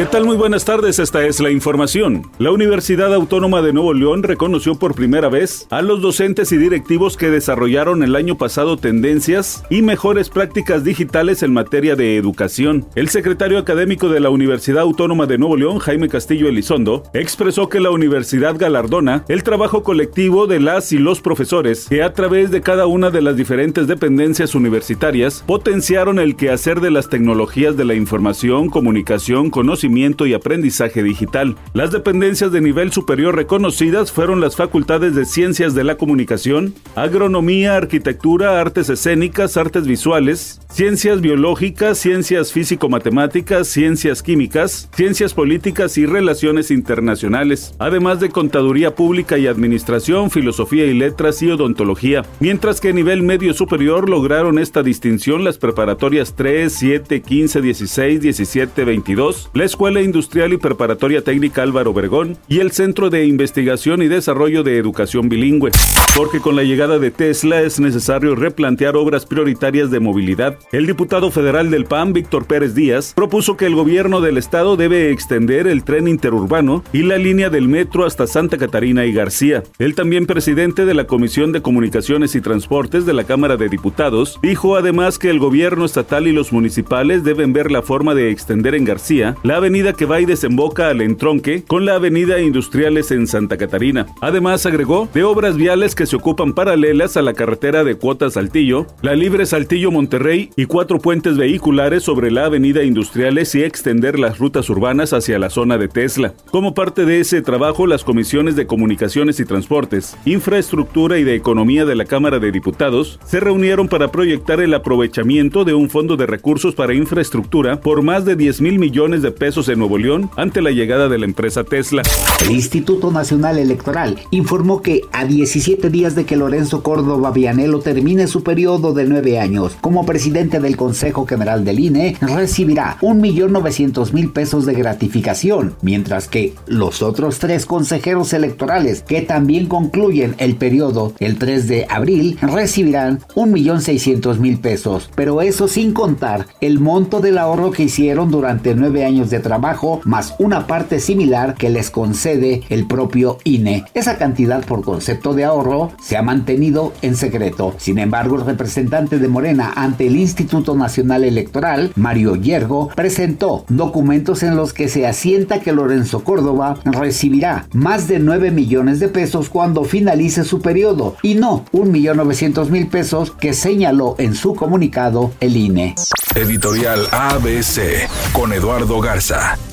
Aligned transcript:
¿Qué 0.00 0.06
tal? 0.06 0.24
Muy 0.24 0.38
buenas 0.38 0.64
tardes, 0.64 0.98
esta 0.98 1.26
es 1.26 1.40
la 1.40 1.50
información. 1.50 2.22
La 2.38 2.50
Universidad 2.52 3.12
Autónoma 3.12 3.60
de 3.60 3.74
Nuevo 3.74 3.92
León 3.92 4.22
reconoció 4.22 4.76
por 4.76 4.94
primera 4.94 5.28
vez 5.28 5.66
a 5.68 5.82
los 5.82 6.00
docentes 6.00 6.52
y 6.52 6.56
directivos 6.56 7.18
que 7.18 7.28
desarrollaron 7.28 8.02
el 8.02 8.16
año 8.16 8.38
pasado 8.38 8.78
tendencias 8.78 9.62
y 9.68 9.82
mejores 9.82 10.30
prácticas 10.30 10.84
digitales 10.84 11.42
en 11.42 11.52
materia 11.52 11.96
de 11.96 12.16
educación. 12.16 12.86
El 12.94 13.10
secretario 13.10 13.58
académico 13.58 14.08
de 14.08 14.20
la 14.20 14.30
Universidad 14.30 14.80
Autónoma 14.80 15.26
de 15.26 15.36
Nuevo 15.36 15.58
León, 15.58 15.80
Jaime 15.80 16.08
Castillo 16.08 16.48
Elizondo, 16.48 17.02
expresó 17.12 17.68
que 17.68 17.80
la 17.80 17.90
universidad 17.90 18.56
galardona 18.56 19.26
el 19.28 19.42
trabajo 19.42 19.82
colectivo 19.82 20.46
de 20.46 20.60
las 20.60 20.92
y 20.92 20.98
los 20.98 21.20
profesores 21.20 21.88
que 21.90 22.02
a 22.02 22.14
través 22.14 22.50
de 22.50 22.62
cada 22.62 22.86
una 22.86 23.10
de 23.10 23.20
las 23.20 23.36
diferentes 23.36 23.86
dependencias 23.86 24.54
universitarias 24.54 25.44
potenciaron 25.46 26.18
el 26.18 26.36
quehacer 26.36 26.80
de 26.80 26.90
las 26.90 27.10
tecnologías 27.10 27.76
de 27.76 27.84
la 27.84 27.92
información, 27.92 28.70
comunicación, 28.70 29.50
conocimiento 29.50 29.89
y 30.26 30.34
aprendizaje 30.34 31.02
digital. 31.02 31.56
Las 31.74 31.90
dependencias 31.90 32.52
de 32.52 32.60
nivel 32.60 32.92
superior 32.92 33.34
reconocidas 33.34 34.12
fueron 34.12 34.40
las 34.40 34.56
facultades 34.56 35.14
de 35.14 35.24
Ciencias 35.24 35.74
de 35.74 35.84
la 35.84 35.96
Comunicación, 35.96 36.74
Agronomía, 36.94 37.76
Arquitectura, 37.76 38.60
Artes 38.60 38.88
Escénicas, 38.88 39.56
Artes 39.56 39.86
Visuales, 39.86 40.60
Ciencias 40.70 41.20
Biológicas, 41.20 41.98
Ciencias 41.98 42.52
Físico-Matemáticas, 42.52 43.68
Ciencias 43.68 44.22
Químicas, 44.22 44.88
Ciencias 44.94 45.34
Políticas 45.34 45.98
y 45.98 46.06
Relaciones 46.06 46.70
Internacionales, 46.70 47.74
además 47.78 48.20
de 48.20 48.30
Contaduría 48.30 48.94
Pública 48.94 49.36
y 49.38 49.46
Administración, 49.46 50.30
Filosofía 50.30 50.86
y 50.86 50.94
Letras 50.94 51.42
y 51.42 51.50
Odontología, 51.50 52.24
mientras 52.38 52.80
que 52.80 52.90
a 52.90 52.92
nivel 52.92 53.22
medio 53.22 53.52
superior 53.52 54.08
lograron 54.08 54.58
esta 54.58 54.82
distinción 54.82 55.44
las 55.44 55.58
preparatorias 55.58 56.34
3, 56.36 56.72
7, 56.72 57.20
15, 57.22 57.60
16, 57.60 58.20
17, 58.20 58.84
22, 58.84 59.50
la 59.52 59.64
Industrial 59.88 60.52
y 60.52 60.58
Preparatoria 60.58 61.22
Técnica 61.24 61.62
Álvaro 61.62 61.92
Obregón 61.92 62.36
y 62.48 62.58
el 62.58 62.70
Centro 62.70 63.08
de 63.08 63.24
Investigación 63.24 64.02
y 64.02 64.08
Desarrollo 64.08 64.62
de 64.62 64.76
Educación 64.76 65.30
Bilingüe. 65.30 65.70
Porque 66.14 66.38
con 66.38 66.54
la 66.54 66.64
llegada 66.64 66.98
de 66.98 67.10
Tesla 67.10 67.62
es 67.62 67.80
necesario 67.80 68.34
replantear 68.34 68.94
obras 68.94 69.24
prioritarias 69.24 69.90
de 69.90 69.98
movilidad. 69.98 70.58
El 70.70 70.86
diputado 70.86 71.30
federal 71.30 71.70
del 71.70 71.86
PAN, 71.86 72.12
Víctor 72.12 72.46
Pérez 72.46 72.74
Díaz, 72.74 73.14
propuso 73.14 73.56
que 73.56 73.64
el 73.64 73.74
gobierno 73.74 74.20
del 74.20 74.36
estado 74.36 74.76
debe 74.76 75.12
extender 75.12 75.66
el 75.66 75.82
tren 75.82 76.08
interurbano 76.08 76.84
y 76.92 77.02
la 77.02 77.16
línea 77.16 77.48
del 77.48 77.66
metro 77.66 78.04
hasta 78.04 78.26
Santa 78.26 78.58
Catarina 78.58 79.06
y 79.06 79.14
García. 79.14 79.62
El 79.78 79.94
también 79.94 80.26
presidente 80.26 80.84
de 80.84 80.92
la 80.92 81.06
Comisión 81.06 81.52
de 81.52 81.62
Comunicaciones 81.62 82.34
y 82.34 82.42
Transportes 82.42 83.06
de 83.06 83.14
la 83.14 83.24
Cámara 83.24 83.56
de 83.56 83.70
Diputados 83.70 84.38
dijo 84.42 84.76
además 84.76 85.18
que 85.18 85.30
el 85.30 85.38
gobierno 85.38 85.86
estatal 85.86 86.26
y 86.26 86.32
los 86.32 86.52
municipales 86.52 87.24
deben 87.24 87.54
ver 87.54 87.70
la 87.70 87.80
forma 87.80 88.14
de 88.14 88.30
extender 88.30 88.74
en 88.74 88.84
García 88.84 89.36
la 89.42 89.56
avenida 89.56 89.69
que 89.70 90.04
va 90.04 90.20
y 90.20 90.24
desemboca 90.24 90.88
al 90.88 91.00
entronque 91.00 91.62
con 91.64 91.84
la 91.84 91.94
avenida 91.94 92.40
Industriales 92.40 93.12
en 93.12 93.28
Santa 93.28 93.56
Catarina. 93.56 94.06
Además, 94.20 94.66
agregó, 94.66 95.08
de 95.14 95.22
obras 95.22 95.56
viales 95.56 95.94
que 95.94 96.06
se 96.06 96.16
ocupan 96.16 96.54
paralelas 96.54 97.16
a 97.16 97.22
la 97.22 97.34
carretera 97.34 97.84
de 97.84 97.94
Cuota 97.94 98.28
Saltillo, 98.30 98.86
la 99.00 99.14
libre 99.14 99.46
Saltillo 99.46 99.92
Monterrey 99.92 100.50
y 100.56 100.64
cuatro 100.64 100.98
puentes 100.98 101.36
vehiculares 101.36 102.02
sobre 102.02 102.32
la 102.32 102.46
avenida 102.46 102.82
Industriales 102.82 103.54
y 103.54 103.62
extender 103.62 104.18
las 104.18 104.38
rutas 104.38 104.68
urbanas 104.70 105.12
hacia 105.12 105.38
la 105.38 105.50
zona 105.50 105.78
de 105.78 105.86
Tesla. 105.86 106.34
Como 106.50 106.74
parte 106.74 107.04
de 107.04 107.20
ese 107.20 107.40
trabajo, 107.40 107.86
las 107.86 108.02
comisiones 108.02 108.56
de 108.56 108.66
Comunicaciones 108.66 109.38
y 109.38 109.44
Transportes, 109.44 110.16
Infraestructura 110.24 111.18
y 111.18 111.24
de 111.24 111.36
Economía 111.36 111.84
de 111.84 111.94
la 111.94 112.06
Cámara 112.06 112.40
de 112.40 112.50
Diputados 112.50 113.20
se 113.24 113.38
reunieron 113.38 113.86
para 113.86 114.10
proyectar 114.10 114.60
el 114.60 114.74
aprovechamiento 114.74 115.64
de 115.64 115.74
un 115.74 115.88
fondo 115.88 116.16
de 116.16 116.26
recursos 116.26 116.74
para 116.74 116.92
infraestructura 116.92 117.80
por 117.80 118.02
más 118.02 118.24
de 118.24 118.34
10 118.34 118.62
mil 118.62 118.80
millones 118.80 119.22
de 119.22 119.30
pesos 119.30 119.49
en 119.50 119.80
Nuevo 119.80 119.98
León 119.98 120.30
ante 120.36 120.62
la 120.62 120.70
llegada 120.70 121.08
de 121.08 121.18
la 121.18 121.24
empresa 121.24 121.64
Tesla. 121.64 122.02
El 122.44 122.52
Instituto 122.52 123.10
Nacional 123.10 123.58
Electoral 123.58 124.20
informó 124.30 124.80
que 124.80 125.02
a 125.10 125.24
17 125.24 125.90
días 125.90 126.14
de 126.14 126.24
que 126.24 126.36
Lorenzo 126.36 126.84
Córdoba 126.84 127.32
Vianelo 127.32 127.80
termine 127.80 128.28
su 128.28 128.44
periodo 128.44 128.92
de 128.92 129.06
nueve 129.06 129.40
años 129.40 129.76
como 129.80 130.06
presidente 130.06 130.60
del 130.60 130.76
Consejo 130.76 131.26
General 131.26 131.64
del 131.64 131.80
INE, 131.80 132.16
recibirá 132.20 132.96
1.900.000 133.00 134.32
pesos 134.32 134.66
de 134.66 134.74
gratificación, 134.74 135.74
mientras 135.82 136.28
que 136.28 136.54
los 136.66 137.02
otros 137.02 137.40
tres 137.40 137.66
consejeros 137.66 138.32
electorales 138.32 139.02
que 139.02 139.20
también 139.20 139.66
concluyen 139.66 140.36
el 140.38 140.54
periodo 140.54 141.12
el 141.18 141.38
3 141.38 141.66
de 141.66 141.86
abril 141.90 142.38
recibirán 142.40 143.18
1.600.000 143.34 144.60
pesos, 144.60 145.10
pero 145.16 145.42
eso 145.42 145.66
sin 145.66 145.92
contar 145.92 146.46
el 146.60 146.78
monto 146.78 147.18
del 147.20 147.36
ahorro 147.36 147.72
que 147.72 147.82
hicieron 147.84 148.30
durante 148.30 148.76
nueve 148.76 149.04
años 149.04 149.28
de 149.30 149.39
trabajo 149.40 150.00
más 150.04 150.34
una 150.38 150.66
parte 150.66 151.00
similar 151.00 151.54
que 151.54 151.70
les 151.70 151.90
concede 151.90 152.62
el 152.68 152.86
propio 152.86 153.38
INE. 153.44 153.84
Esa 153.94 154.18
cantidad 154.18 154.64
por 154.64 154.82
concepto 154.82 155.34
de 155.34 155.44
ahorro 155.44 155.92
se 156.02 156.16
ha 156.16 156.22
mantenido 156.22 156.92
en 157.02 157.16
secreto. 157.16 157.74
Sin 157.78 157.98
embargo, 157.98 158.36
el 158.36 158.46
representante 158.46 159.18
de 159.18 159.28
Morena 159.28 159.72
ante 159.74 160.06
el 160.06 160.16
Instituto 160.16 160.74
Nacional 160.74 161.24
Electoral, 161.24 161.92
Mario 161.96 162.36
Yergo, 162.36 162.90
presentó 162.94 163.64
documentos 163.68 164.42
en 164.42 164.56
los 164.56 164.72
que 164.72 164.88
se 164.88 165.06
asienta 165.06 165.60
que 165.60 165.72
Lorenzo 165.72 166.24
Córdoba 166.24 166.78
recibirá 166.84 167.66
más 167.72 168.08
de 168.08 168.18
9 168.18 168.50
millones 168.50 169.00
de 169.00 169.08
pesos 169.08 169.48
cuando 169.48 169.84
finalice 169.84 170.44
su 170.44 170.60
periodo 170.60 171.16
y 171.22 171.34
no 171.34 171.64
1.900.000 171.72 172.88
pesos 172.88 173.30
que 173.32 173.52
señaló 173.52 174.14
en 174.18 174.34
su 174.34 174.54
comunicado 174.54 175.32
el 175.40 175.56
INE. 175.56 175.94
Editorial 176.34 177.06
ABC 177.10 178.08
con 178.32 178.52
Eduardo 178.52 179.00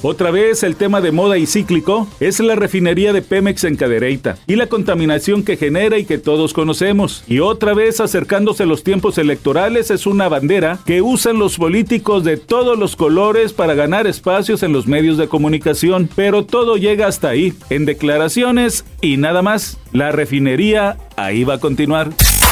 Otra 0.04 0.32
vez 0.32 0.64
el 0.64 0.76
tema 0.76 1.02
de 1.02 1.12
moda 1.12 1.38
y 1.38 1.46
cíclico 1.46 2.08
es 2.20 2.40
la 2.40 2.56
refinería 2.56 3.14
de 3.14 3.22
Pemex 3.22 3.64
en 3.64 3.76
Cadereyta 3.76 4.38
y 4.46 4.56
la 4.56 4.68
contaminación 4.68 5.44
que 5.44 5.58
genera 5.58 5.98
y 5.98 6.06
que 6.06 6.18
todos 6.18 6.54
conocemos. 6.54 7.24
Y 7.28 7.40
otra 7.40 7.74
vez 7.74 8.00
acercándose 8.00 8.66
los 8.66 8.84
tiempos 8.84 9.18
electorales 9.18 9.90
es 9.92 10.06
una 10.06 10.30
bandera 10.30 10.80
que 10.86 11.02
usan 11.02 11.40
los 11.40 11.58
políticos 11.58 12.24
de 12.24 12.38
todos 12.38 12.78
los 12.78 12.96
colores 12.96 13.54
para 13.54 13.74
ganar 13.74 14.08
espacios 14.08 14.64
en 14.64 14.74
los 14.74 14.88
medios 14.88 15.18
de 15.18 15.28
comunicación. 15.28 16.10
Pero 16.16 16.46
todo 16.46 16.78
llega 16.78 17.08
hasta 17.08 17.30
ahí, 17.30 17.54
en 17.70 17.86
declaraciones 17.86 18.86
y 19.02 19.18
nada 19.18 19.42
más. 19.42 19.78
La 19.92 20.12
refinería 20.12 20.98
ahí 21.16 21.44
va 21.44 21.56
a 21.56 21.60
continuar. 21.60 22.10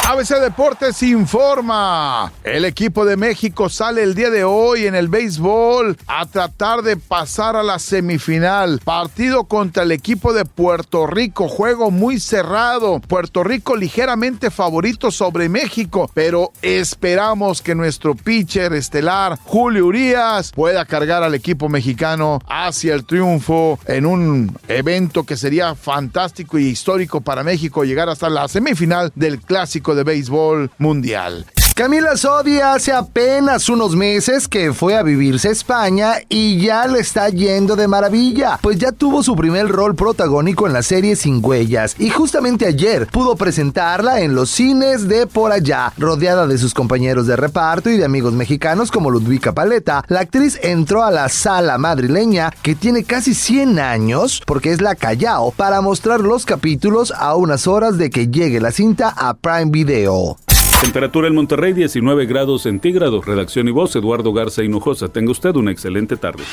ABC 0.08 0.38
Deportes 0.40 1.02
informa. 1.02 2.32
El 2.44 2.64
equipo 2.64 3.04
de 3.04 3.16
México 3.16 3.68
sale 3.68 4.04
el 4.04 4.14
día 4.14 4.30
de 4.30 4.44
hoy 4.44 4.86
en 4.86 4.94
el 4.94 5.08
béisbol 5.08 5.98
a 6.06 6.26
tratar 6.26 6.82
de 6.82 6.96
pasar 6.96 7.56
a 7.56 7.64
la 7.64 7.80
semifinal. 7.80 8.80
Partido 8.84 9.46
contra 9.46 9.82
el 9.82 9.90
equipo 9.90 10.32
de 10.32 10.44
Puerto 10.44 11.08
Rico. 11.08 11.48
Juego 11.48 11.90
muy 11.90 12.20
cerrado. 12.20 13.00
Puerto 13.00 13.42
Rico 13.42 13.74
ligeramente 13.74 14.52
favorito 14.52 15.10
sobre 15.10 15.48
México, 15.48 16.08
pero 16.14 16.52
esperamos 16.62 17.60
que 17.60 17.74
nuestro 17.74 18.14
pitcher 18.14 18.74
estelar 18.74 19.36
Julio 19.42 19.86
Urias 19.86 20.52
pueda 20.52 20.84
cargar 20.84 21.24
al 21.24 21.34
equipo 21.34 21.68
mexicano 21.68 22.38
hacia 22.48 22.94
el 22.94 23.04
triunfo 23.04 23.80
en 23.86 24.06
un 24.06 24.56
evento 24.68 25.24
que 25.24 25.36
sería 25.36 25.74
fantástico 25.74 26.60
y 26.60 26.66
histórico 26.66 27.22
para 27.22 27.42
México 27.42 27.82
llegar 27.82 28.08
hasta 28.08 28.30
la 28.30 28.46
semifinal 28.46 29.10
del 29.16 29.40
clásico 29.40 29.95
de 29.96 30.04
béisbol 30.04 30.70
mundial. 30.78 31.55
Camila 31.76 32.16
Sodi 32.16 32.58
hace 32.58 32.90
apenas 32.90 33.68
unos 33.68 33.94
meses 33.94 34.48
que 34.48 34.72
fue 34.72 34.96
a 34.96 35.02
vivirse 35.02 35.48
a 35.48 35.52
España 35.52 36.14
y 36.30 36.58
ya 36.58 36.86
le 36.86 37.00
está 37.00 37.28
yendo 37.28 37.76
de 37.76 37.86
maravilla, 37.86 38.58
pues 38.62 38.78
ya 38.78 38.92
tuvo 38.92 39.22
su 39.22 39.36
primer 39.36 39.68
rol 39.68 39.94
protagónico 39.94 40.66
en 40.66 40.72
la 40.72 40.82
serie 40.82 41.16
Sin 41.16 41.44
Huellas 41.44 41.94
y 41.98 42.08
justamente 42.08 42.64
ayer 42.64 43.06
pudo 43.08 43.36
presentarla 43.36 44.22
en 44.22 44.34
los 44.34 44.48
cines 44.48 45.06
de 45.06 45.26
por 45.26 45.52
allá, 45.52 45.92
rodeada 45.98 46.46
de 46.46 46.56
sus 46.56 46.72
compañeros 46.72 47.26
de 47.26 47.36
reparto 47.36 47.90
y 47.90 47.98
de 47.98 48.06
amigos 48.06 48.32
mexicanos 48.32 48.90
como 48.90 49.10
Ludwika 49.10 49.52
Paleta. 49.52 50.02
La 50.08 50.20
actriz 50.20 50.58
entró 50.62 51.04
a 51.04 51.10
la 51.10 51.28
sala 51.28 51.76
madrileña 51.76 52.54
que 52.62 52.74
tiene 52.74 53.04
casi 53.04 53.34
100 53.34 53.80
años, 53.80 54.40
porque 54.46 54.72
es 54.72 54.80
la 54.80 54.94
Callao, 54.94 55.50
para 55.50 55.82
mostrar 55.82 56.20
los 56.20 56.46
capítulos 56.46 57.12
a 57.14 57.36
unas 57.36 57.66
horas 57.66 57.98
de 57.98 58.08
que 58.08 58.28
llegue 58.28 58.62
la 58.62 58.72
cinta 58.72 59.10
a 59.14 59.34
Prime 59.34 59.70
Video. 59.70 60.38
Temperatura 60.80 61.28
en 61.28 61.34
Monterrey 61.34 61.72
19 61.72 62.26
grados 62.26 62.62
centígrados. 62.62 63.24
Redacción 63.24 63.68
y 63.68 63.70
voz 63.70 63.96
Eduardo 63.96 64.32
Garza 64.32 64.62
Hinojosa. 64.62 65.08
Tenga 65.08 65.32
usted 65.32 65.54
una 65.56 65.70
excelente 65.70 66.16
tarde. 66.16 66.44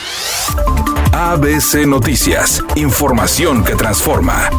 ABC 1.11 1.85
Noticias. 1.85 2.63
Información 2.75 3.63
que 3.63 3.75
transforma. 3.75 4.49